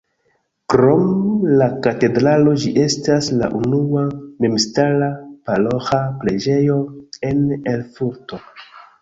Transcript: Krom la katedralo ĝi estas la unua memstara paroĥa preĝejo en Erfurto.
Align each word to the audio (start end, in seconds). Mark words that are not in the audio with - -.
Krom 0.73 1.03
la 1.59 1.67
katedralo 1.87 2.53
ĝi 2.63 2.71
estas 2.85 3.27
la 3.43 3.49
unua 3.59 4.07
memstara 4.47 5.11
paroĥa 5.51 6.01
preĝejo 6.25 6.81
en 7.31 7.47
Erfurto. 7.77 8.43